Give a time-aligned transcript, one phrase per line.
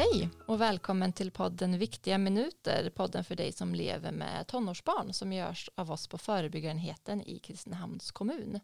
[0.00, 5.32] Hej och välkommen till podden Viktiga minuter, podden för dig som lever med tonårsbarn som
[5.32, 8.60] görs av oss på förebyggarenheten i Kristinehamns kommun.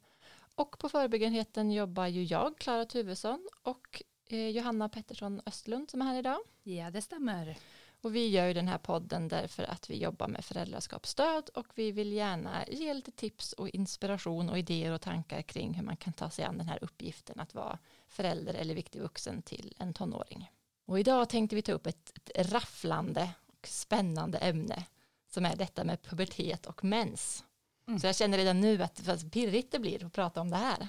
[0.54, 6.06] Och på förebyggarenheten jobbar ju jag, Klara Tuvesson och eh, Johanna Pettersson Östlund som är
[6.06, 6.38] här idag.
[6.62, 7.58] Ja, det stämmer.
[8.00, 11.92] Och vi gör ju den här podden därför att vi jobbar med föräldraskapsstöd och vi
[11.92, 16.12] vill gärna ge lite tips och inspiration och idéer och tankar kring hur man kan
[16.12, 17.78] ta sig an den här uppgiften att vara
[18.08, 20.50] förälder eller viktig vuxen till en tonåring.
[20.86, 24.84] Och idag tänkte vi ta upp ett, ett rafflande och spännande ämne
[25.30, 27.44] som är detta med pubertet och mens.
[27.86, 28.00] Mm.
[28.00, 30.88] Så jag känner redan nu att vad pirrigt det blir att prata om det här.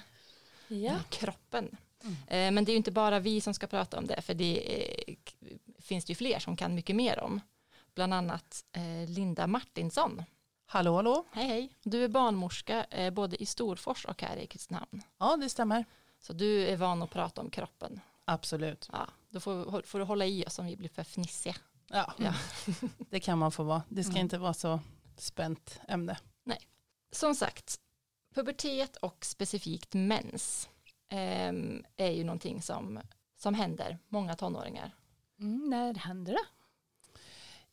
[0.68, 0.94] Ja.
[1.08, 1.76] Kroppen.
[2.02, 2.16] Mm.
[2.26, 4.82] Eh, men det är ju inte bara vi som ska prata om det, för det
[4.82, 5.16] är,
[5.80, 7.40] finns det ju fler som kan mycket mer om.
[7.94, 10.22] Bland annat eh, Linda Martinsson.
[10.66, 11.24] Hallå, hallå.
[11.32, 11.72] Hej, hej.
[11.82, 15.02] Du är barnmorska eh, både i Storfors och här i Kristinehamn.
[15.18, 15.84] Ja, det stämmer.
[16.20, 18.00] Så du är van att prata om kroppen.
[18.24, 18.88] Absolut.
[18.92, 21.54] Ja, då får, får du hålla i oss om vi blir för fnissiga.
[21.88, 22.34] Ja, ja.
[23.10, 23.82] det kan man få vara.
[23.88, 24.22] Det ska mm.
[24.22, 24.80] inte vara så
[25.16, 26.18] spänt ämne.
[26.44, 26.58] Nej.
[27.10, 27.80] Som sagt,
[28.34, 30.68] pubertet och specifikt mens
[31.08, 31.52] eh,
[31.96, 33.00] är ju någonting som,
[33.36, 34.90] som händer många tonåringar.
[35.40, 36.46] Mm, när händer det?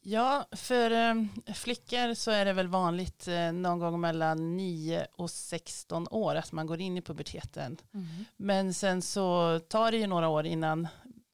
[0.07, 1.15] Ja, för eh,
[1.53, 6.51] flickor så är det väl vanligt eh, någon gång mellan 9 och 16 år att
[6.51, 7.77] man går in i puberteten.
[7.93, 8.25] Mm.
[8.37, 10.87] Men sen så tar det ju några år innan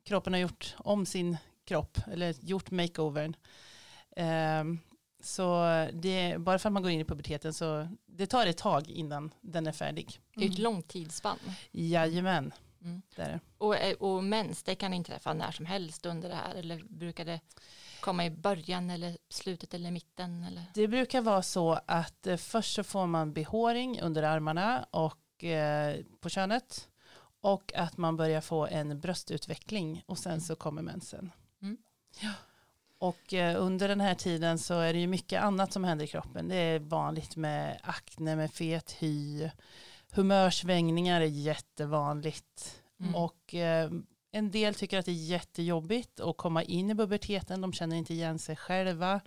[0.04, 3.36] kroppen har gjort om sin kropp eller gjort makeovern.
[4.16, 4.64] Eh,
[5.24, 8.90] så det, bara för att man går in i puberteten så det tar ett tag
[8.90, 10.20] innan den är färdig.
[10.36, 11.40] Det är ett långt tidsspann.
[11.72, 12.54] Jajamän.
[12.82, 13.02] Mm.
[13.16, 13.40] Det är det.
[13.58, 17.26] Och, eh, och mens, det kan inträffa när som helst under det här eller brukar
[17.26, 17.40] det
[18.00, 20.44] komma i början eller slutet eller mitten?
[20.44, 20.64] Eller?
[20.74, 25.98] Det brukar vara så att eh, först så får man behåring under armarna och eh,
[26.20, 26.88] på könet
[27.42, 30.42] och att man börjar få en bröstutveckling och sen mm.
[30.42, 31.32] så kommer mensen.
[31.62, 31.78] Mm.
[32.20, 32.34] Ja.
[32.98, 36.08] Och eh, under den här tiden så är det ju mycket annat som händer i
[36.08, 36.48] kroppen.
[36.48, 39.50] Det är vanligt med akne, med fet hy,
[40.12, 42.82] humörsvängningar är jättevanligt.
[43.00, 43.16] Mm.
[43.16, 43.92] Och eh,
[44.32, 48.14] en del tycker att det är jättejobbigt att komma in i puberteten, de känner inte
[48.14, 49.22] igen sig själva.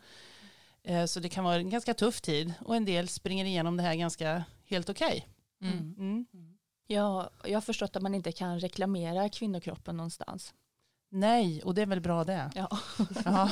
[0.82, 3.82] Eh, så det kan vara en ganska tuff tid och en del springer igenom det
[3.82, 5.28] här ganska helt okej.
[5.60, 5.72] Okay.
[5.72, 5.94] Mm.
[5.98, 6.53] Mm.
[6.86, 10.54] Ja, jag har förstått att man inte kan reklamera kvinnokroppen någonstans.
[11.08, 12.50] Nej, och det är väl bra det.
[12.54, 12.78] Ja.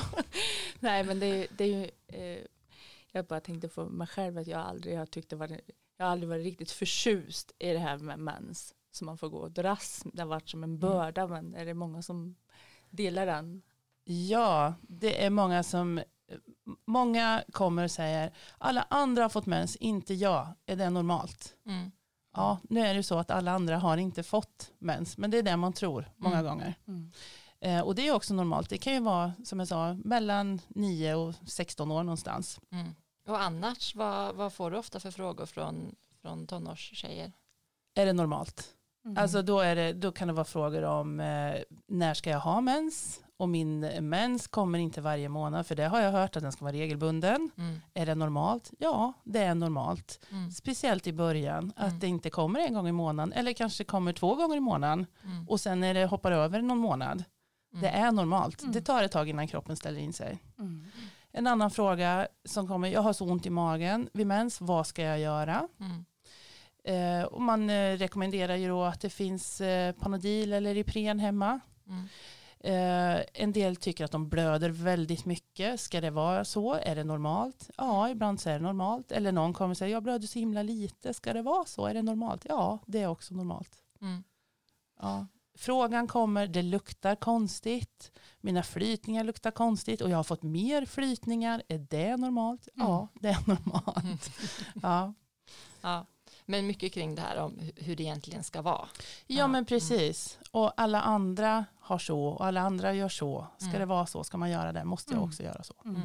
[0.80, 2.46] Nej, men det, det är ju, eh,
[3.12, 5.60] jag bara tänkte på mig själv att jag aldrig har tyckt det var,
[5.96, 9.38] jag har aldrig varit riktigt förtjust i det här med mens som man får gå
[9.38, 10.02] och dras.
[10.12, 10.80] Det har varit som en mm.
[10.80, 11.32] börda, mm.
[11.32, 12.34] men är det många som
[12.90, 13.62] delar den?
[14.04, 16.00] Ja, det är många som
[16.84, 20.48] Många kommer och säger alla andra har fått mens, inte jag.
[20.66, 21.54] Är det normalt?
[21.66, 21.90] Mm.
[22.34, 25.42] Ja, nu är det så att alla andra har inte fått mens, men det är
[25.42, 26.50] det man tror många mm.
[26.50, 26.74] gånger.
[26.88, 27.10] Mm.
[27.60, 28.70] Eh, och det är också normalt.
[28.70, 32.60] Det kan ju vara, som jag sa, mellan 9 och 16 år någonstans.
[32.70, 32.94] Mm.
[33.26, 37.32] Och annars, vad, vad, får du ofta för frågor från, från tonårstjejer?
[37.94, 38.74] Är det normalt?
[39.04, 39.16] Mm.
[39.16, 41.54] Alltså då, är det, då kan det vara frågor om eh,
[41.86, 43.20] när ska jag ha mens?
[43.42, 46.64] Och min mens kommer inte varje månad för det har jag hört att den ska
[46.64, 47.50] vara regelbunden.
[47.58, 47.80] Mm.
[47.94, 48.70] Är det normalt?
[48.78, 50.20] Ja, det är normalt.
[50.30, 50.50] Mm.
[50.50, 51.98] Speciellt i början att mm.
[51.98, 55.48] det inte kommer en gång i månaden eller kanske kommer två gånger i månaden mm.
[55.48, 57.24] och sen när det hoppar över någon månad.
[57.70, 58.04] Det mm.
[58.04, 58.62] är normalt.
[58.72, 60.38] Det tar ett tag innan kroppen ställer in sig.
[61.32, 65.02] En annan fråga som kommer, jag har så ont i magen vid mens, vad ska
[65.02, 65.68] jag göra?
[66.84, 71.60] Eh, och man eh, rekommenderar ju då att det finns eh, Panodil eller Ipren hemma.
[71.88, 72.08] Mm.
[72.64, 75.80] Eh, en del tycker att de blöder väldigt mycket.
[75.80, 76.74] Ska det vara så?
[76.74, 77.70] Är det normalt?
[77.76, 79.12] Ja, ibland så är det normalt.
[79.12, 81.14] Eller någon kommer säga, jag blöder så himla lite.
[81.14, 81.86] Ska det vara så?
[81.86, 82.46] Är det normalt?
[82.48, 83.82] Ja, det är också normalt.
[84.00, 84.24] Mm.
[85.00, 85.26] Ja.
[85.54, 88.12] Frågan kommer, det luktar konstigt.
[88.40, 91.62] Mina flytningar luktar konstigt och jag har fått mer flytningar.
[91.68, 92.68] Är det normalt?
[92.74, 92.88] Mm.
[92.88, 94.30] Ja, det är normalt.
[94.82, 95.14] ja.
[95.80, 96.06] ja.
[96.52, 98.88] Men mycket kring det här om hur det egentligen ska vara.
[99.26, 100.38] Ja, men precis.
[100.50, 103.46] Och alla andra har så och alla andra gör så.
[103.56, 103.80] Ska mm.
[103.80, 105.28] det vara så, ska man göra det, måste jag mm.
[105.28, 105.74] också göra så.
[105.84, 105.96] Mm.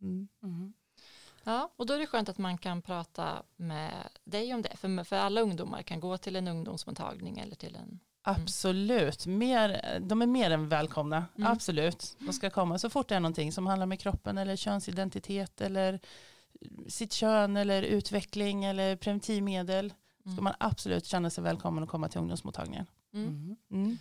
[0.00, 0.28] mm.
[0.42, 0.72] mm.
[1.44, 3.92] Ja, och då är det skönt att man kan prata med
[4.24, 4.76] dig om det.
[4.76, 10.22] För, för alla ungdomar kan gå till en ungdomsmottagning eller till en Absolut, mer, de
[10.22, 11.24] är mer än välkomna.
[11.36, 11.52] Mm.
[11.52, 15.60] Absolut, de ska komma så fort det är någonting som handlar med kroppen eller könsidentitet
[15.60, 16.00] eller
[16.88, 19.92] sitt kön eller utveckling eller preventivmedel
[20.24, 20.36] mm.
[20.36, 22.86] ska man absolut känna sig välkommen att komma till ungdomsmottagningen.
[23.12, 23.26] Mm.
[23.28, 23.56] mm.
[23.70, 23.98] Mm.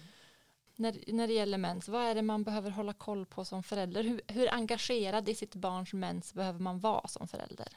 [0.76, 4.04] När, när det gäller mens, vad är det man behöver hålla koll på som förälder?
[4.04, 7.68] Hur, hur engagerad i sitt barns mens behöver man vara som förälder?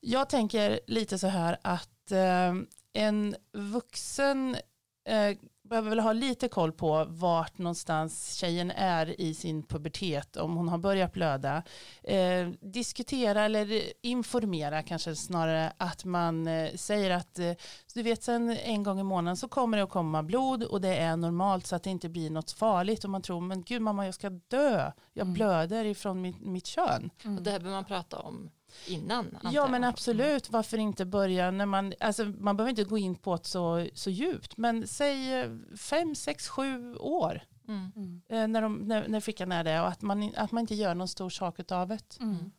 [0.00, 2.54] Jag tänker lite så här att eh,
[2.92, 4.56] en vuxen
[5.04, 10.56] eh, behöver väl ha lite koll på vart någonstans tjejen är i sin pubertet, om
[10.56, 11.62] hon har börjat blöda.
[12.02, 17.52] Eh, diskutera eller informera kanske snarare att man eh, säger att eh,
[17.94, 20.96] du vet sen en gång i månaden så kommer det att komma blod och det
[20.96, 24.04] är normalt så att det inte blir något farligt och man tror men gud mamma
[24.04, 25.34] jag ska dö, jag Mm.
[25.34, 27.10] blöder ifrån mitt, mitt kön.
[27.24, 27.36] Mm.
[27.36, 28.50] Och det här behöver man prata om
[28.86, 29.38] innan.
[29.42, 29.70] Ja jag.
[29.70, 33.44] men absolut, varför inte börja när man, alltså man behöver inte gå in på det
[33.46, 37.92] så, så djupt, men säg eh, fem, sex, sju år Mm.
[37.96, 38.22] Mm.
[38.28, 40.94] eh, när, de, när, när flickan är det och att man, att man inte gör
[40.94, 42.16] någon stor sak av det.
[42.20, 42.50] Mm.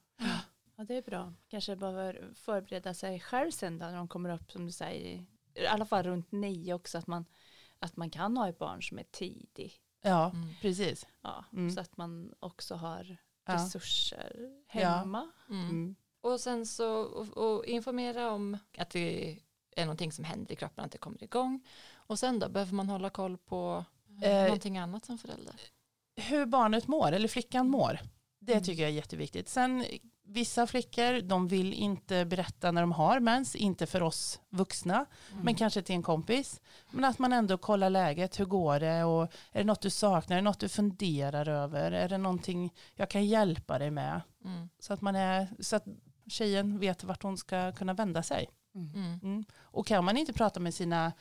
[0.78, 1.34] Ja det är bra.
[1.50, 5.26] Kanske behöver förbereda sig själv sen då, när de kommer upp som du säger.
[5.56, 7.26] i- alla fall runt nio också att man,
[7.80, 9.74] att man kan ha ett barn som är tidig.
[10.02, 10.50] Ja, Mm.
[10.62, 11.08] precis.
[11.22, 11.72] Ja, Mm.
[11.72, 13.54] Så att man också har Ja.
[13.54, 14.36] resurser
[14.74, 14.80] Ja.
[14.82, 15.32] hemma.
[15.50, 15.96] Mm.
[16.26, 16.34] Mm.
[16.34, 19.38] Och sen så och, och informera om att det
[19.76, 21.64] är någonting som händer i kroppen, att det kommer igång.
[21.96, 23.86] Och sen då, behöver man hålla koll på
[24.22, 25.56] Eh, någonting annat som förälder?
[26.16, 28.00] Hur barnet mår, eller flickan mår,
[28.40, 28.64] det Mm.
[28.64, 29.50] tycker jag är jätteviktigt.
[29.50, 29.86] Sen
[30.24, 35.44] vissa flickor, de vill inte berätta när de har mens, inte för oss vuxna, Mm.
[35.46, 36.62] men kanske till en kompis.
[36.92, 40.36] Men att man ändå kollar läget, hur går det och är det något du saknar,
[40.38, 44.22] är det något du funderar över, är det någonting jag kan hjälpa dig med?
[44.46, 44.70] Mm.
[44.80, 45.86] Så att, man är, så att
[46.28, 48.50] tjejen vet vart hon ska kunna vända sig.
[48.76, 49.20] Mm.
[49.24, 49.46] Mm.
[49.60, 51.14] Och kan man inte prata med sina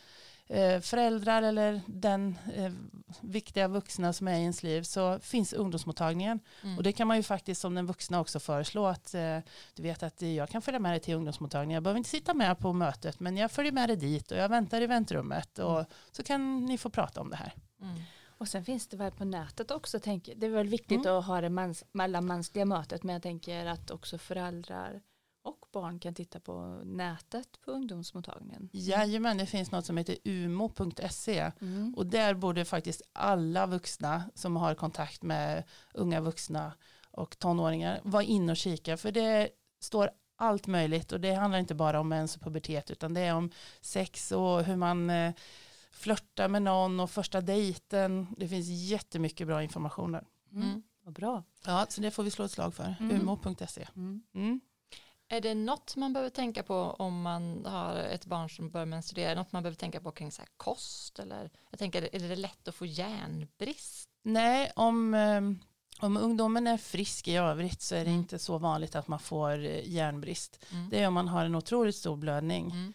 [0.46, 2.72] eh, föräldrar eller den eh,
[3.20, 6.40] viktiga vuxna som är i ens liv så finns ungdomsmottagningen.
[6.62, 6.76] Mm.
[6.76, 9.38] Och det kan man ju faktiskt som den vuxna också föreslå att eh,
[9.74, 11.74] du vet att jag kan följa med dig till ungdomsmottagningen.
[11.74, 14.48] Jag behöver inte sitta med på mötet men jag följer med dig dit och jag
[14.48, 15.86] väntar i väntrummet och Mm.
[16.12, 17.52] så kan ni få prata om det här.
[18.44, 18.46] Mm.
[18.46, 20.00] Och sen finns det väl på nätet också.
[20.00, 21.16] Tänker, det är väl viktigt Mm.
[21.16, 25.02] att ha det mens, mellanmänskliga mötet men jag tänker att också föräldrar
[25.44, 28.68] och barn kan titta på nätet på ungdomsmottagningen.
[28.72, 31.94] Jajamän, det finns något som heter umo.se Mm.
[31.96, 35.64] Och där borde faktiskt alla vuxna som har kontakt med
[35.94, 36.72] unga vuxna
[37.10, 38.96] och tonåringar vara inne och kika.
[38.96, 39.48] För det
[39.80, 43.34] står allt möjligt och det handlar inte bara om mens och pubertet utan det är
[43.34, 43.50] om
[43.80, 45.10] sex och hur man
[45.94, 48.26] flörtar med någon och första dejten.
[48.36, 50.24] Det finns jättemycket bra information där.
[50.52, 50.82] Mm.
[51.04, 51.42] Vad bra.
[51.66, 52.94] Ja, så det får vi slå ett slag för.
[53.00, 53.20] Mm.
[53.20, 53.86] umo.se.
[53.96, 54.22] Mm.
[54.34, 54.60] Mm.
[55.28, 59.34] Är det något man behöver tänka på om man har ett barn som börjar menstruera?
[59.34, 61.18] Något man behöver tänka på kring så här kost?
[61.18, 64.08] Eller, jag tänker, är det lätt att få järnbrist?
[64.22, 65.40] Nej, om, eh,
[66.04, 68.20] om ungdomen är frisk i övrigt så är det Mm.
[68.20, 70.64] inte så vanligt att man får eh, järnbrist.
[70.72, 70.88] Mm.
[70.90, 72.70] Det är om man har en otroligt stor blödning.
[72.70, 72.92] Mm.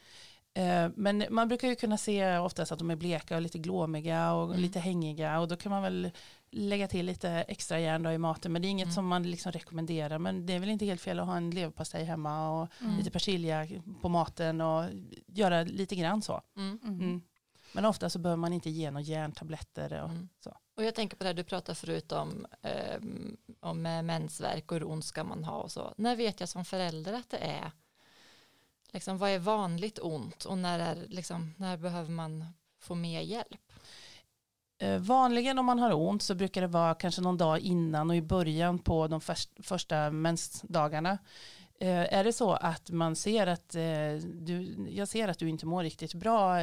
[0.54, 4.34] Eh, Men man brukar ju kunna se oftast att de är bleka och lite glåmiga
[4.34, 4.60] och Mm.
[4.62, 6.12] lite hängiga och då kan man väl
[6.51, 8.94] lägga till lite extra järn då i maten men det är inget Mm.
[8.94, 12.04] som man liksom rekommenderar men det är väl inte helt fel att ha en leverpastej
[12.04, 12.98] hemma och Mm.
[12.98, 13.68] lite persilja
[14.01, 14.86] på maten och
[15.28, 16.42] göra lite grann så.
[16.57, 16.80] Mm.
[16.84, 17.00] Mm.
[17.00, 17.22] Mm.
[17.74, 20.04] Men ofta så behöver man inte ge några järntabletter.
[20.04, 20.30] Och, Mm.
[20.44, 20.57] så.
[20.78, 23.01] Och jag tänker på det här du pratade förut om, eh,
[23.60, 25.94] om eh, mensvärk och hur ont ska man ha och så.
[25.98, 27.72] När vet jag som förälder att det är,
[28.91, 32.45] liksom, vad är vanligt ont och när, är, liksom, när behöver man
[32.80, 33.71] få mer hjälp?
[34.81, 38.15] Eh, vanligen om man har ont så brukar det vara kanske någon dag innan och
[38.15, 41.18] i början på de först, första mensdagarna.
[41.80, 45.65] Eh, är det så att man ser att eh, du, jag ser att du inte
[45.65, 46.55] mår riktigt bra,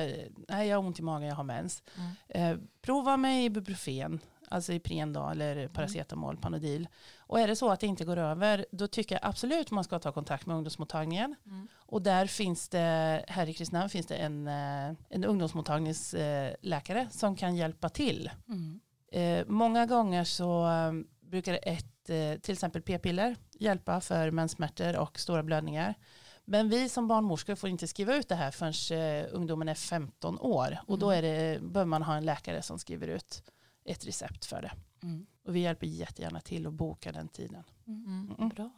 [0.48, 1.82] nej jag har ont i magen, jag har mens.
[2.28, 2.68] Mm.
[2.82, 6.88] Prova med ibuprofen, alltså Ipren då, eller paracetamol, Panodil.
[7.18, 9.98] Och är det så att det inte går över, då tycker jag absolut man ska
[9.98, 11.34] ta kontakt med ungdomsmottagningen.
[11.46, 11.68] Mm.
[11.76, 17.56] Och där finns det, här i Kristinehamn finns det en, eh, en ungdomsmottagningsläkare som kan
[17.56, 18.30] hjälpa till.
[18.48, 18.80] Mm.
[19.12, 25.20] Eh, många gånger så eh, brukar ett, eh, till exempel p-piller hjälpa för menssmärtor och
[25.20, 25.94] stora blödningar.
[26.44, 30.38] Men vi som barnmorskor får inte skriva ut det här förrän eh, ungdomen är 15
[30.40, 30.78] år.
[30.86, 31.18] Och då Mm.
[31.18, 33.42] är det, behöver man ha en läkare som skriver ut
[33.86, 34.72] ett recept för det.
[35.02, 35.26] Mm.
[35.46, 37.62] Och vi hjälper jättegärna till att boka den tiden.
[37.86, 38.34] Mm.
[38.38, 38.48] Mm.
[38.48, 38.70] Bra.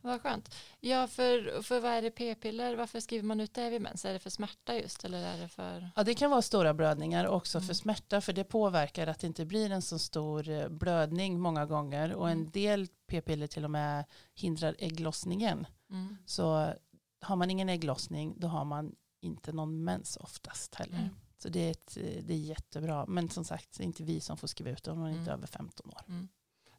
[0.00, 0.54] Vad skönt.
[0.80, 2.76] Ja, för, för vad är det p-piller?
[2.76, 4.04] Varför skriver man ut det vid mens?
[4.04, 5.90] Är det för smärta just eller är det för?
[5.96, 7.66] Ja, det kan vara stora blödningar också Mm.
[7.66, 11.66] för smärta för det påverkar att det inte blir en så stor eh, blödning många
[11.66, 12.50] gånger och en Mm.
[12.50, 15.66] del p-piller till och med hindrar ägglossningen.
[15.90, 16.16] Mm.
[16.26, 16.72] Så
[17.20, 20.98] har man ingen ägglossning då har man inte någon mens oftast heller.
[20.98, 21.16] Mm.
[21.38, 21.94] Så det är, ett,
[22.26, 23.06] det är jättebra.
[23.06, 25.12] Men som sagt, det är inte vi som får skriva ut det om man är
[25.12, 25.34] inte Mm.
[25.38, 26.28] över 15 år.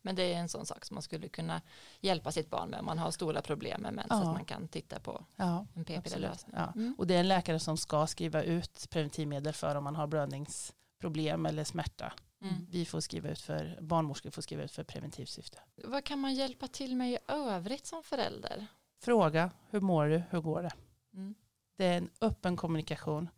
[0.01, 1.61] Men det är en sån sak som man skulle kunna
[1.99, 4.07] hjälpa sitt barn med om man har stora problem med mens.
[4.09, 4.15] Ja.
[4.19, 6.55] Att man kan titta på Ja, en p-pillerlösning.
[6.57, 6.71] Ja.
[6.75, 6.95] Mm.
[6.97, 11.45] Och det är en läkare som ska skriva ut preventivmedel för om man har blödningsproblem
[11.45, 12.13] eller smärta.
[12.41, 12.67] Mm.
[12.69, 15.59] Vi får skriva ut för, barnmorskor får skriva ut för preventivt syfte.
[15.83, 18.67] Vad kan man hjälpa till med i övrigt som förälder?
[19.01, 20.71] Fråga, hur mår du, hur går det?
[21.13, 21.35] Mm.
[21.77, 23.29] Det är en öppen kommunikation.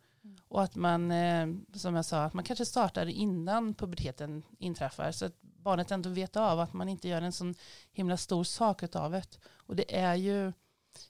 [0.48, 5.12] Och att man, eh, som jag sa, att man kanske startar innan puberteten inträffar.
[5.12, 7.54] Så att barnet ändå vet av att man inte gör en sån
[7.92, 9.38] himla stor sak av det.
[9.56, 10.52] Och det är ju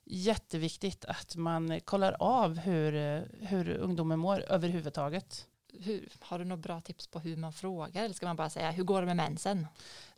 [0.04, 2.92] jätteviktigt att man kollar av hur,
[3.46, 5.46] hur ungdomen mår överhuvudtaget.
[5.72, 8.70] Hur, har du några bra tips på hur man frågar eller ska man bara säga
[8.70, 9.66] hur går det med mensen?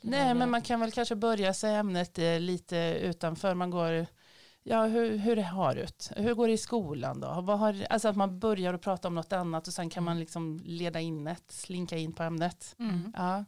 [0.01, 3.55] Nej men man kan väl kanske börja säga ämnet eh, lite utanför.
[3.55, 4.07] Man går,
[4.63, 6.11] ja hur, hur det har ut?
[6.17, 7.41] Hur går det i skolan då?
[7.41, 10.19] Vad har, alltså att man börjar att prata om något annat och sen kan man
[10.21, 12.75] liksom leda in ett, slinka in på ämnet.
[12.79, 13.13] Mm.
[13.17, 13.45] Ja.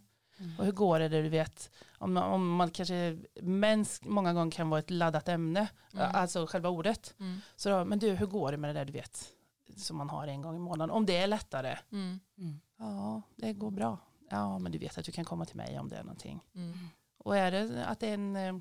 [0.58, 1.70] Och hur går det där du vet?
[1.98, 6.06] Om, om man kanske, mens många gånger kan vara ett laddat ämne, Mm.
[6.14, 7.14] alltså själva ordet.
[7.20, 7.40] Mm.
[7.56, 9.28] Så då, men du hur går det med det där du vet?
[9.76, 10.90] Som man har en gång i månaden.
[10.90, 11.78] Om det är lättare.
[11.92, 12.20] Mm.
[12.38, 12.60] Mm.
[12.78, 13.98] Ja, det går bra.
[14.30, 16.40] Ja, men du vet att du kan komma till mig om det är någonting.
[16.54, 16.78] Mm.
[17.18, 18.54] Och är det att det är en eh,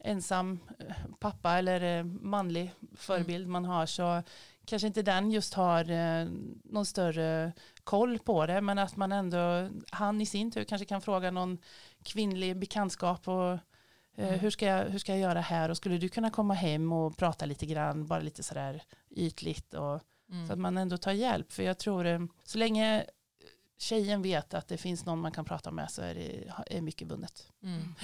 [0.00, 4.22] ensam eh, pappa eller eh, manlig förebild man har så
[4.64, 6.28] kanske inte den just har eh,
[6.64, 7.52] någon större
[7.84, 11.58] koll på det men att man ändå, han i sin tur kanske kan fråga någon
[12.02, 13.58] kvinnlig bekantskap och
[14.18, 14.38] Mm.
[14.38, 17.16] hur, ska jag, hur ska jag göra här och skulle du kunna komma hem och
[17.16, 20.00] prata lite grann, bara lite sådär ytligt och
[20.30, 20.46] Mm.
[20.46, 21.52] så att man ändå tar hjälp.
[21.52, 23.04] För jag tror så länge
[23.78, 27.08] tjejen vet att det finns någon man kan prata med så är det är mycket
[27.08, 27.52] vunnet.
[27.62, 27.94] Mm.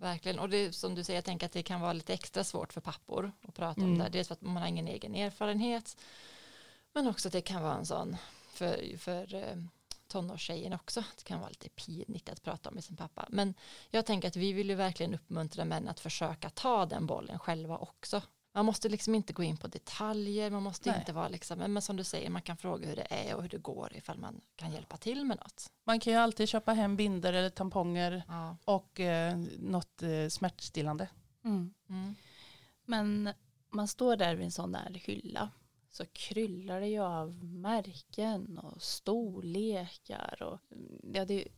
[0.00, 2.72] Verkligen, och det som du säger, jag tänker att det kan vara lite extra svårt
[2.72, 3.92] för pappor att prata Mm.
[3.92, 4.08] om det.
[4.08, 5.96] Dels för att man har ingen egen erfarenhet,
[6.92, 8.16] men också att det kan vara en sån
[8.48, 9.56] för, för eh,
[10.08, 11.04] tonårstjejen också.
[11.16, 13.26] Det kan vara lite pinigt att prata om med sin pappa.
[13.28, 13.54] Men
[13.90, 17.78] jag tänker att vi vill ju verkligen uppmuntra män att försöka ta den bollen själva
[17.78, 18.22] också.
[18.58, 20.98] Man måste liksom inte gå in på detaljer, man måste Nej.
[20.98, 23.48] inte vara liksom, men som du säger, man kan fråga hur det är och hur
[23.48, 25.70] det går ifall man kan hjälpa till med något.
[25.84, 28.56] Man kan ju alltid köpa hem binder eller tamponger Ja.
[28.64, 31.08] och eh, något eh, smärtstillande.
[31.44, 31.74] Mm.
[31.88, 32.14] Mm.
[32.84, 33.30] Men
[33.70, 35.50] man står där vid en sån där hylla
[35.90, 40.60] så kryllar det ju av märken och storlekar och
[41.14, 41.48] ja, det är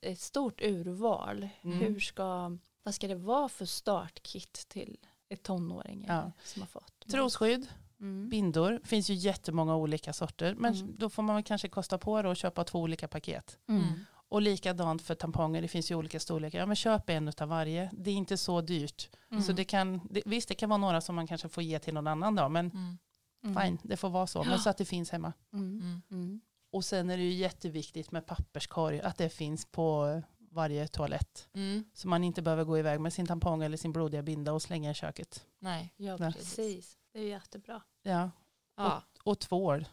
[0.12, 1.48] ett stort urval.
[1.62, 1.78] Mm.
[1.78, 4.98] Hur ska, vad ska det vara för startkit till
[5.28, 6.32] ett tonåring Ja.
[6.44, 6.92] som har fått?
[7.10, 7.66] Trosskydd,
[8.00, 8.28] Mm.
[8.28, 10.54] bindor, finns ju jättemånga olika sorter.
[10.54, 10.96] Men Mm.
[10.98, 13.58] då får man väl kanske kosta på det och köpa två olika paket.
[13.68, 13.84] Mm.
[14.28, 16.58] Och likadant för tamponger, det finns ju olika storlekar.
[16.58, 17.90] Ja men köp en utav varje.
[17.92, 19.10] Det är inte så dyrt.
[19.30, 19.42] Mm.
[19.42, 21.94] Så det kan, det, visst det kan vara några som man kanske får ge till
[21.94, 22.50] någon annan dag.
[22.50, 22.98] Men Mm.
[23.44, 23.62] Mm.
[23.62, 24.44] fine, det får vara så.
[24.44, 25.32] Men så att det finns hemma.
[25.52, 25.80] Mm.
[25.80, 26.02] Mm.
[26.10, 26.40] Mm.
[26.72, 29.00] Och sen är det ju jätteviktigt med papperskorg.
[29.00, 30.22] Att det finns på
[30.56, 31.48] varje toalett.
[31.52, 31.84] Mm.
[31.94, 34.90] Så man inte behöver gå iväg med sin tampong eller sin blodiga binda och slänga
[34.90, 35.46] i köket.
[35.58, 35.92] Nej.
[35.96, 36.32] Ja, Nej.
[36.32, 36.98] precis.
[37.12, 37.82] Det är jättebra.
[38.02, 38.30] Ja,
[38.76, 39.02] Ja.
[39.22, 39.86] och tvål.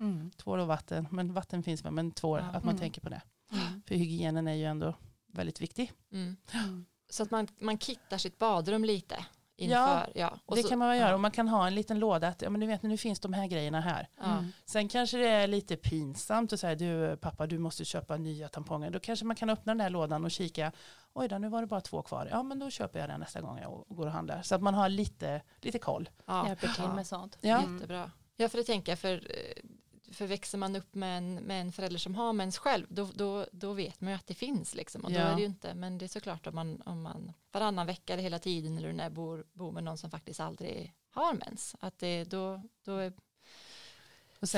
[0.00, 0.30] Mm.
[0.30, 1.08] Tvål och vatten.
[1.10, 2.46] Men vatten finns väl, men tvål, Ja.
[2.46, 2.78] att man Mm.
[2.80, 3.22] tänker på det.
[3.52, 3.82] Mm.
[3.86, 4.94] För hygienen är ju ändå
[5.26, 5.92] väldigt viktig.
[6.12, 6.36] Mm.
[6.52, 6.86] Mm.
[7.10, 9.24] Så att man, man kittar sitt badrum lite
[9.60, 10.12] inför.
[10.14, 10.38] Ja.
[10.46, 11.14] Och det så, kan man väl göra ja.
[11.14, 13.32] och man kan ha en liten låda att ja, men du vet, nu finns de
[13.32, 14.08] här grejerna här.
[14.18, 14.24] Ja.
[14.24, 14.52] Mm.
[14.64, 18.90] Sen kanske det är lite pinsamt att säga du pappa du måste köpa nya tamponger.
[18.90, 20.72] Då kanske man kan öppna den här lådan och kika.
[21.12, 22.28] Oj då, nu var det bara två kvar.
[22.30, 24.42] Ja men då köper jag den nästa gång jag går och handlar.
[24.42, 26.10] Så att man har lite, lite koll.
[26.26, 26.48] Ja.
[26.48, 26.94] Hjälper till Ja.
[26.94, 27.38] med sånt.
[27.40, 27.62] Ja.
[27.72, 28.10] Jättebra.
[28.36, 29.62] Ja, för det tänker jag, för, eh,
[30.10, 33.46] för växer man upp med en, med en förälder som har mens själv, då, då,
[33.52, 35.04] då vet man ju att det finns liksom.
[35.04, 35.22] Och då Ja.
[35.24, 38.22] är det ju inte, men det är såklart om man, om man varannan vecka eller
[38.22, 42.24] hela tiden eller när bor, bor med någon som faktiskt aldrig har mens, att det,
[42.24, 43.12] då, då är,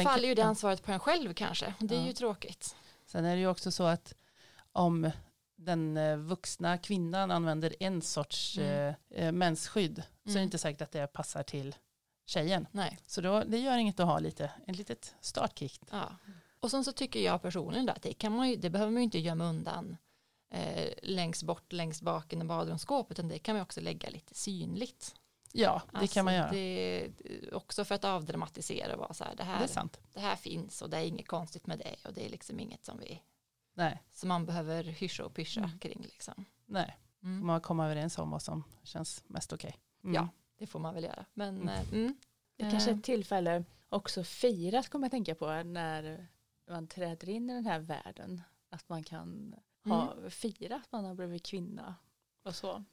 [0.04, 1.75] faller ju det ansvaret på en själv kanske.
[1.80, 2.06] Och det är Ja.
[2.06, 2.76] ju tråkigt.
[3.06, 4.14] sen är det ju också så att
[4.73, 5.11] om
[5.56, 8.94] den eh, vuxna kvinnan använder en sorts Mm.
[9.11, 10.42] eh, eh, mensskydd så är det Mm.
[10.44, 11.75] inte säkert att det passar till
[12.26, 12.67] tjejen.
[12.73, 12.99] Nej.
[13.07, 15.81] Så då, det gör inget att ha lite, en litet startkick.
[15.91, 16.17] Ja.
[16.61, 19.05] Och sen så tycker jag personligen att det, kan man ju, det behöver man ju
[19.05, 19.97] inte gömma undan
[20.50, 25.14] eh, längst bort, längst bak i badrumsskåpet, utan det kan man också lägga lite synligt.
[25.52, 26.50] Ja, det Alltså, kan man göra.
[26.50, 27.11] Det
[27.52, 30.00] också för att avdramatisera och vara så här, det det här, är sant.
[30.12, 32.85] det här finns och det är inget konstigt med det och det är liksom inget
[32.85, 33.23] som vi
[33.75, 35.79] Nej, som man behöver hyscha och pyscha Mm.
[35.79, 36.45] kring liksom.
[36.67, 36.99] nej.
[37.23, 37.47] Mm.
[37.47, 39.79] Man kommer överens om vad som känns mest okej.
[40.05, 40.14] Mm.
[40.14, 40.29] Ja.
[40.62, 41.25] Det får man väl göra.
[41.35, 41.69] Men Mm.
[41.69, 42.16] eh, mm.
[42.57, 42.97] Det är kanske Eh.
[42.99, 46.26] ett tillfälle också firas kommer jag tänka på när
[46.71, 48.42] man träder in i den här världen.
[48.69, 49.54] Att man kan
[49.85, 51.95] ha, fira att man har blivit kvinna
[52.42, 52.85] och så.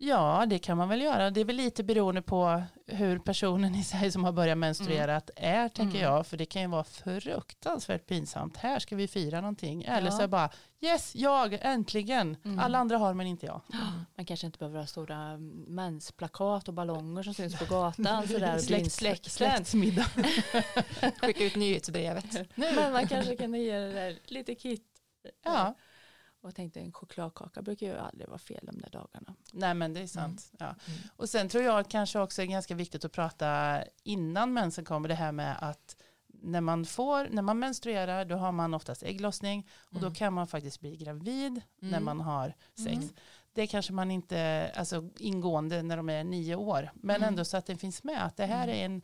[0.00, 1.30] Ja, det kan man väl göra.
[1.30, 5.68] Det är väl lite beroende på hur personen i sig som har börjat menstruera är,
[5.68, 6.12] tänker Mm.
[6.12, 6.26] jag.
[6.26, 8.56] För det kan ju vara fruktansvärt pinsamt.
[8.56, 9.82] Här ska vi fira någonting.
[9.82, 10.12] Eller Ja.
[10.12, 10.50] så är bara,
[10.80, 12.36] yes, jag, äntligen.
[12.44, 12.58] Mm.
[12.58, 13.60] Alla andra har men inte jag.
[14.16, 15.36] Man kanske inte behöver ha stora
[15.66, 18.28] mensplakat och ballonger som syns på gatan.
[18.28, 19.30] Sådär, Släkt, insläkten.
[19.30, 20.06] släktsmiddag.
[21.22, 22.56] skicka ut nyhetsbrevet.
[22.56, 24.84] Men man kanske kan ge det där lite kit.
[25.44, 25.74] Ja,
[26.48, 29.34] Och jag tänkte en chokladkaka brukar ju aldrig vara fel de där dagarna.
[29.52, 30.52] nej men det är sant.
[30.58, 30.66] Ja.
[30.66, 30.98] Mm.
[31.16, 35.14] Och sen tror jag kanske också är ganska viktigt att prata innan mensen kommer det
[35.14, 35.96] här med att
[36.28, 40.08] när man får, när man menstruerar då har man oftast ägglossning och Mm.
[40.08, 42.04] då kan man faktiskt bli gravid när Mm.
[42.04, 42.96] man har sex.
[42.96, 43.08] Mm.
[43.52, 47.28] Det kanske man inte, alltså ingående när de är nio år, men Mm.
[47.28, 48.76] ändå så att det finns med att det här Mm.
[48.80, 49.02] är en,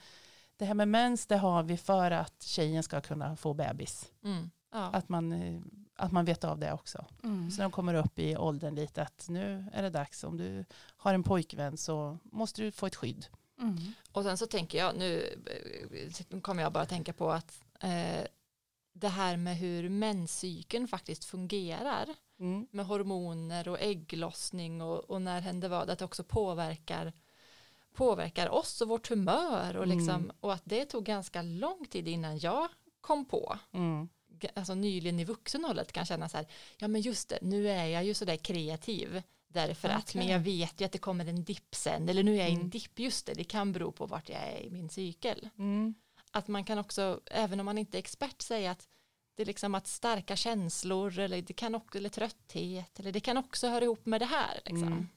[0.56, 4.10] det här med mens det har vi för att tjejen ska kunna få bebis.
[4.24, 4.50] Mm.
[4.72, 4.78] Ja.
[4.92, 5.60] Att man, eh,
[5.96, 7.04] att man vet av det också.
[7.24, 7.50] Mm.
[7.50, 10.64] Så när de kommer upp i åldern lite att nu är det dags, om du
[10.96, 13.26] har en pojkvän så måste du få ett skydd.
[13.60, 13.76] Mm.
[14.12, 15.34] Och sen så tänker jag, nu
[16.30, 18.26] eh, kommer jag bara tänka på att eh,
[18.92, 22.06] det här med hur menscykeln faktiskt fungerar
[22.40, 22.66] Mm.
[22.70, 27.12] med hormoner och ägglossning och, och när händer vad, att det också påverkar
[27.94, 30.32] påverkar oss och vårt humör och, liksom, Mm.
[30.40, 32.68] och att det tog ganska lång tid innan jag
[33.00, 34.08] kom på Mm.
[34.54, 36.46] Alltså nyligen i vuxenhållet kan känna så här,
[36.78, 40.18] ja men just det, nu är jag ju så där kreativ därför att, Okej.
[40.18, 42.52] men jag vet ju att det kommer en dipp sen, eller nu är jag i
[42.52, 42.70] en Mm.
[42.70, 45.48] dipp, just det, det kan bero på vart jag är i min cykel.
[45.58, 45.94] Mm.
[46.30, 48.88] Att man kan också, även om man inte är expert, säga att
[49.36, 53.36] det är liksom att starka känslor eller det kan också, eller trötthet, eller det kan
[53.36, 54.54] också höra ihop med det här.
[54.64, 54.82] Liksom.
[54.88, 55.08] Mm.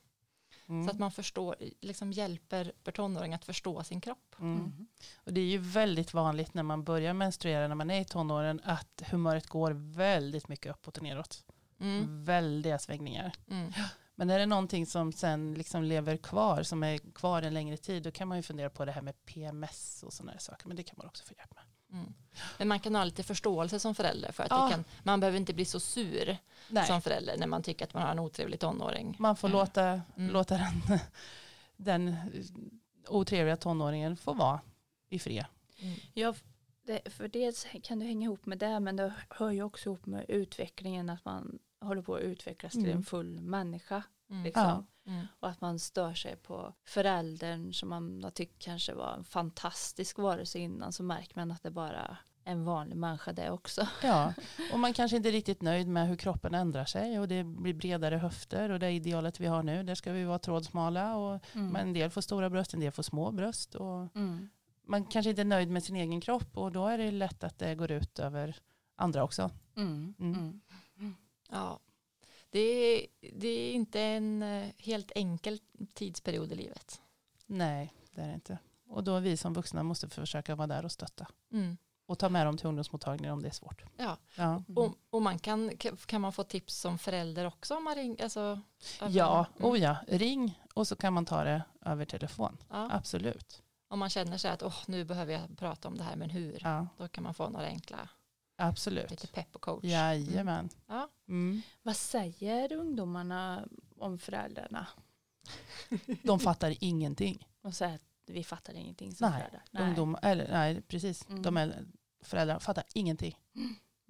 [0.69, 0.85] Mm.
[0.85, 4.35] Så att man förstår, liksom hjälper för tonåring att förstå sin kropp.
[4.39, 4.87] Mm.
[5.15, 8.61] Och det är ju väldigt vanligt när man börjar menstruera när man är i tonåren
[8.63, 11.43] att humöret går väldigt mycket uppåt och neråt.
[11.79, 12.23] Mm.
[12.23, 13.33] Väldiga svängningar.
[13.49, 13.73] Mm.
[14.15, 18.03] Men är det någonting som sen liksom lever kvar, som är kvar en längre tid,
[18.03, 20.67] då kan man ju fundera på det här med PMS och sådana saker.
[20.67, 21.63] Men det kan man också få hjälp med.
[21.91, 22.13] Mm.
[22.57, 24.65] Men man kan ha lite förståelse som förälder för att Ja.
[24.65, 26.37] det kan, man behöver inte bli så sur
[26.69, 29.15] Nej, som förälder när man tycker att man har en otrevlig tonåring.
[29.19, 29.53] man får Ja.
[29.59, 30.29] låta, Mm.
[30.33, 30.99] låta den,
[31.77, 32.15] den
[33.07, 34.59] otrevliga tonåringen få vara
[35.09, 35.45] i fred.
[35.79, 35.99] Mm.
[36.13, 36.33] Ja,
[36.83, 40.05] det, för dels kan det hänga ihop med det men det hör ju också ihop
[40.05, 42.97] med utvecklingen att man håller på att utvecklas till Mm.
[42.97, 44.03] en full människa.
[44.29, 44.43] Mm.
[44.43, 44.87] Liksom.
[45.05, 45.25] Mm.
[45.39, 50.17] Och att man stör sig på föräldern som man har tyckt kanske var en fantastisk
[50.17, 53.87] varelse innan så märker man att det bara en vanlig människa det också.
[54.03, 54.33] Ja,
[54.73, 57.73] och man kanske inte är riktigt nöjd med hur kroppen ändrar sig och det blir
[57.73, 61.67] bredare höfter och det idealet vi har nu, där ska vi vara trådsmala och Mm.
[61.67, 64.49] men en del får stora bröst, en del får små bröst och Mm.
[64.87, 67.59] man kanske inte är nöjd med sin egen kropp och då är det lätt att
[67.59, 68.55] det går ut över
[68.95, 69.51] andra också.
[69.75, 70.13] Mm.
[70.19, 70.61] Mm.
[70.99, 71.15] Mm.
[71.49, 71.79] Ja.
[72.57, 75.59] Det, är, det är inte en eh, helt enkel
[75.93, 77.01] tidsperiod i livet.
[77.45, 78.57] Nej, det är det inte.
[78.89, 81.27] Och då vi som vuxna måste försöka vara där och stötta.
[81.51, 81.77] Mm.
[82.05, 83.83] Och ta med dem till ungdomsmottagningen om det är svårt.
[83.97, 84.17] Ja.
[84.35, 84.77] Ja, Mm.
[84.77, 88.23] Och, och man kan, kan man få tips som förälder också om man ringer?
[88.23, 88.61] Alltså,
[89.09, 89.71] ja, Mm.
[89.71, 92.57] oh ja, ring och så kan man ta det över telefon.
[92.69, 92.89] ja.
[92.91, 93.61] Absolut.
[93.89, 96.59] Om man känner sig att oh, nu behöver jag prata om det här men hur?
[96.63, 98.09] Ja, Då kan man få några enkla, lite
[98.57, 99.31] absolut.
[99.33, 99.83] pepp och coach.
[99.83, 100.69] Jajamän.
[100.87, 101.09] Ja.
[101.27, 101.61] Mm.
[101.83, 104.87] Vad säger ungdomarna om föräldrarna?
[106.23, 107.47] De fattar ingenting.
[107.61, 109.87] Och säger att vi fattar ingenting som Nej, föräldrar.
[109.87, 111.29] Ungdom, eller, nej, precis.
[111.29, 111.41] Mm.
[111.41, 111.85] De är,
[112.21, 113.39] föräldrar fattar ingenting.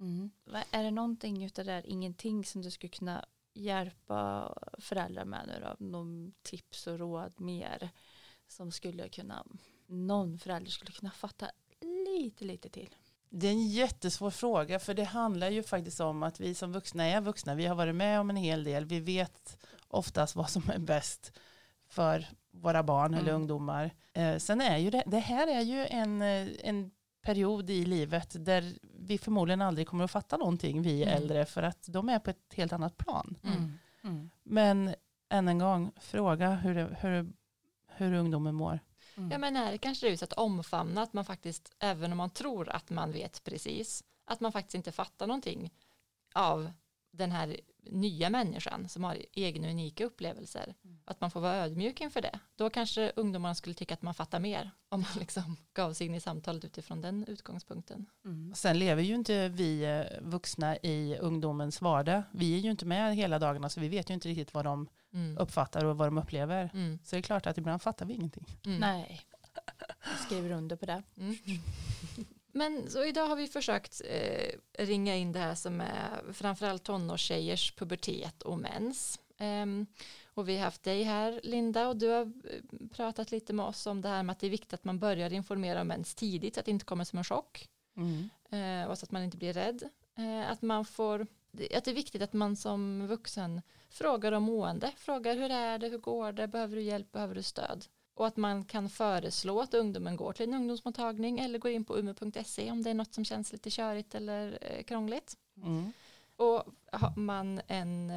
[0.00, 0.30] Mm.
[0.70, 5.60] Är det någonting utav det där, ingenting som du skulle kunna hjälpa föräldrar med nu
[5.60, 5.84] då?
[5.86, 7.90] Någon tips och råd mer
[8.46, 9.46] som skulle kunna,
[9.86, 11.50] någon förälder skulle kunna fatta
[11.80, 12.94] lite, lite till.
[13.30, 17.04] Det är en jättesvår fråga för det handlar ju faktiskt om att vi som vuxna
[17.04, 17.54] är vuxna.
[17.54, 18.84] Vi har varit med om en hel del.
[18.84, 21.32] Vi vet oftast vad som är bäst
[21.88, 23.34] för våra barn eller Mm.
[23.40, 23.90] ungdomar.
[24.12, 26.90] Eh, sen är ju det, det här är ju en, eh, en
[27.22, 31.14] period i livet där vi förmodligen aldrig kommer att fatta någonting, vi Mm.
[31.16, 33.36] äldre, för att de är på ett helt annat plan.
[33.44, 33.78] Mm.
[34.04, 34.30] Mm.
[34.42, 34.94] Men
[35.28, 37.32] än en gång, fråga hur, det, hur,
[37.88, 38.80] hur ungdomen mår.
[39.18, 39.30] Mm.
[39.30, 42.18] Ja men är det kanske det är så att omfamna att man faktiskt, även om
[42.18, 45.70] man tror att man vet precis, att man faktiskt inte fattar någonting
[46.34, 46.70] av
[47.10, 50.74] den här nya människan som har egna unika upplevelser.
[50.84, 50.98] Mm.
[51.04, 52.40] Att man får vara ödmjuk inför det.
[52.56, 56.14] Då kanske ungdomarna skulle tycka att man fattar mer om man liksom gav sig in
[56.14, 58.06] i samtalet utifrån den utgångspunkten.
[58.24, 58.54] Mm.
[58.54, 62.22] Sen lever ju inte vi eh, vuxna i ungdomens vardag.
[62.32, 64.88] Vi är ju inte med hela dagarna så vi vet ju inte riktigt vad de
[65.14, 65.38] Mm.
[65.38, 66.70] uppfattar och vad de upplever.
[66.74, 66.98] Mm.
[67.04, 68.44] Så det är klart att ibland fattar vi ingenting.
[68.66, 68.78] Mm.
[68.80, 69.20] Nej,
[70.04, 71.02] jag skriver under på det.
[71.16, 71.36] Mm.
[72.52, 77.72] Men så idag har vi försökt eh, ringa in det här som är framförallt tonårstjejers
[77.76, 79.20] pubertet och mens.
[79.38, 79.86] Ehm,
[80.24, 83.86] och vi har haft dig här Linda och du har eh, pratat lite med oss
[83.86, 86.54] om det här med att det är viktigt att man börjar informera om mens tidigt
[86.54, 88.30] så att det inte kommer som en chock Mm.
[88.50, 89.82] eh, och så att man inte blir rädd.
[90.16, 94.92] Eh, att man får att det är viktigt att man som vuxen frågar om mående,
[94.96, 97.86] frågar hur är det, hur går det, behöver du hjälp, behöver du stöd?
[98.14, 101.96] Och att man kan föreslå att ungdomen går till en ungdomsmottagning eller går in på
[101.96, 105.36] ume.se om det är något som känns lite körigt eller eh, krångligt.
[105.56, 105.92] Mm.
[106.36, 108.10] Och har man en,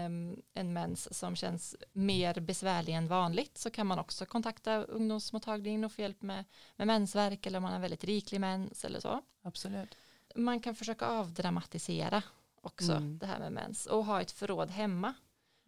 [0.54, 5.92] en mens som känns mer besvärlig än vanligt så kan man också kontakta ungdomsmottagningen och
[5.92, 9.22] få hjälp med, med mensvärk eller om man har väldigt riklig mens eller så.
[9.42, 9.98] Absolut.
[10.36, 12.24] Man kan försöka avdramatisera
[12.62, 13.20] också mm.
[13.20, 15.14] det här med mens och ha ett förråd hemma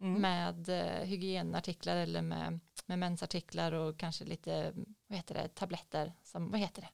[0.00, 0.20] mm.
[0.22, 4.72] med eh, hygienartiklar eller med, med mensartiklar och kanske lite
[5.06, 6.88] vad heter det, tabletter som, vad heter det?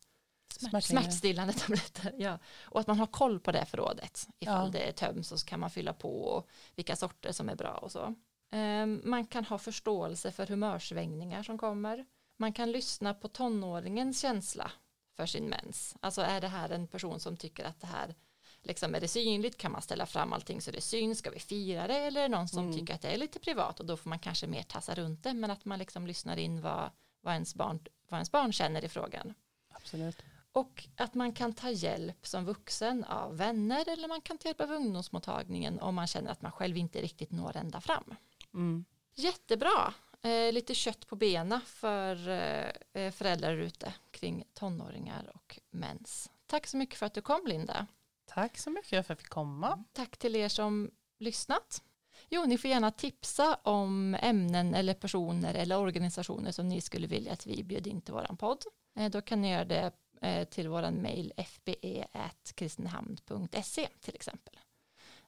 [0.80, 2.14] smärtstillande tabletter.
[2.18, 2.38] Ja.
[2.62, 4.28] Och att man har koll på det förrådet.
[4.38, 4.80] Ifall ja.
[4.80, 8.14] det töms så kan man fylla på och vilka sorter som är bra och så.
[8.52, 12.06] Um, man kan ha förståelse för humörsvängningar som kommer.
[12.36, 14.72] Man kan lyssna på tonåringens känsla
[15.16, 15.96] för sin mens.
[16.00, 18.14] Alltså är det här en person som tycker att det här
[18.62, 21.86] liksom är det synligt kan man ställa fram allting så det syns ska vi fira
[21.86, 22.78] det eller är det någon som mm.
[22.78, 25.34] tycker att det är lite privat och då får man kanske mer tassa runt det
[25.34, 28.88] men att man liksom lyssnar in vad, vad, ens, barn, vad ens barn känner i
[28.88, 29.34] frågan.
[29.72, 30.16] Absolut.
[30.52, 34.60] Och att man kan ta hjälp som vuxen av vänner eller man kan ta hjälp
[34.60, 38.14] av ungdomsmottagningen om man känner att man själv inte riktigt når ända fram.
[38.54, 38.84] Mm.
[39.14, 42.28] Jättebra, eh, lite kött på bena för
[42.92, 46.30] eh, föräldrar ute kring tonåringar och mens.
[46.46, 47.86] Tack så mycket för att du kom Linda.
[48.34, 49.84] Tack så mycket för att jag fick komma.
[49.92, 51.82] Tack till er som lyssnat.
[52.28, 57.32] Jo, ni får gärna tipsa om ämnen eller personer eller organisationer som ni skulle vilja
[57.32, 58.64] att vi bjöd in till våran podd.
[58.96, 64.58] Eh, då kan ni göra det eh, till våran mail fbe.kristinehamn.se till exempel.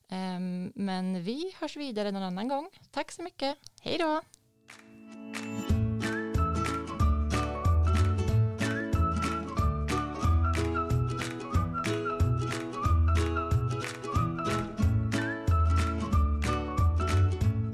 [0.08, 2.68] Ehm, men vi hörs vidare någon annan gång.
[2.90, 3.58] Tack så mycket.
[3.80, 4.22] Hej då!